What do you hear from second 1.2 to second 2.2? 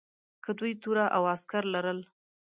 عسکر لرل.